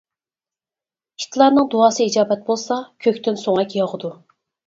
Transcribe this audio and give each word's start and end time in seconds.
ئىتلارنىڭ 1.23 1.67
دۇئاسى 1.75 2.07
ئىجابەت 2.09 2.43
بولسا 2.49 2.79
كۆكتىن 3.07 3.39
سۆڭەك 3.45 3.79
ياغىدۇ. 3.81 4.11